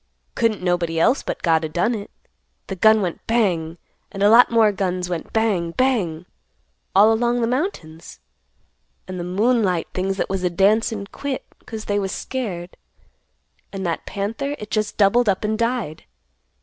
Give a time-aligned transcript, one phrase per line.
[0.33, 2.09] Couldn't nobody else but God o' done it.
[2.65, 3.77] The gun went bang,
[4.11, 6.25] and a lot more guns went bang, bang,
[6.95, 8.19] all along the mountains.
[9.07, 12.77] And the moonlight things that was a dancin' quit 'cause they was scared;
[13.71, 16.05] and that panther it just doubled up and died.